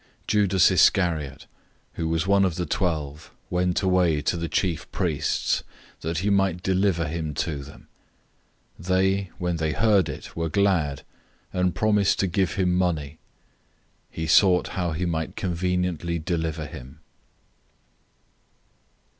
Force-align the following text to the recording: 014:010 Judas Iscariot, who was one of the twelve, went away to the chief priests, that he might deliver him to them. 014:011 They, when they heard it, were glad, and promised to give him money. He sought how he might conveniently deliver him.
014:010 0.23 0.27
Judas 0.27 0.71
Iscariot, 0.71 1.45
who 1.93 2.09
was 2.09 2.25
one 2.25 2.43
of 2.43 2.55
the 2.55 2.65
twelve, 2.65 3.29
went 3.51 3.83
away 3.83 4.19
to 4.19 4.35
the 4.35 4.49
chief 4.49 4.91
priests, 4.91 5.63
that 5.99 6.17
he 6.17 6.31
might 6.31 6.63
deliver 6.63 7.07
him 7.07 7.35
to 7.35 7.57
them. 7.63 7.87
014:011 8.81 8.87
They, 8.87 9.29
when 9.37 9.57
they 9.57 9.73
heard 9.73 10.09
it, 10.09 10.35
were 10.35 10.49
glad, 10.49 11.03
and 11.53 11.75
promised 11.75 12.17
to 12.17 12.25
give 12.25 12.55
him 12.55 12.75
money. 12.75 13.19
He 14.09 14.25
sought 14.25 14.69
how 14.69 14.93
he 14.93 15.05
might 15.05 15.35
conveniently 15.35 16.17
deliver 16.17 16.65
him. 16.65 17.01